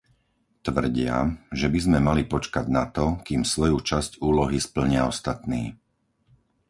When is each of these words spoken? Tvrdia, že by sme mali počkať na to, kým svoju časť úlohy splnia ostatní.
Tvrdia, 0.67 1.17
že 1.59 1.67
by 1.73 1.77
sme 1.85 1.99
mali 2.07 2.23
počkať 2.33 2.65
na 2.77 2.83
to, 2.95 3.05
kým 3.27 3.41
svoju 3.51 3.77
časť 3.89 4.11
úlohy 4.29 4.57
splnia 4.67 5.01
ostatní. 5.13 5.63